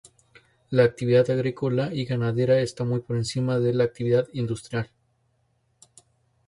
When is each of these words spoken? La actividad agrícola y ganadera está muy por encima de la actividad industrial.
La 0.71 0.81
actividad 0.83 1.29
agrícola 1.29 1.93
y 1.93 2.05
ganadera 2.05 2.59
está 2.59 2.83
muy 2.83 3.01
por 3.01 3.17
encima 3.17 3.59
de 3.59 3.71
la 3.75 3.83
actividad 3.83 4.25
industrial. 4.33 4.89